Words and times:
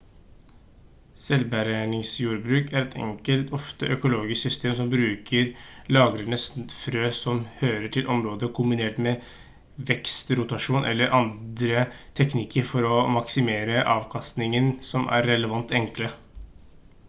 selvbergingsjordbruk 1.23 2.71
er 2.71 2.79
et 2.85 2.95
enkelt 3.07 3.51
ofte 3.57 3.89
økologisk 3.95 4.45
system 4.47 4.73
som 4.79 4.89
bruker 4.93 5.51
lagrede 5.97 6.39
frø 6.77 7.03
som 7.19 7.43
hører 7.61 7.85
til 7.97 8.09
området 8.15 8.51
kombinert 8.61 8.99
med 9.09 9.29
vekstrotasjon 9.91 10.89
eller 10.95 11.15
andre 11.21 11.85
teknikker 12.23 12.69
for 12.73 12.91
å 12.97 13.05
maksimere 13.19 13.87
avkastningen 14.01 14.75
som 14.93 15.07
er 15.21 15.33
relativt 15.35 15.77
enkle 15.85 16.11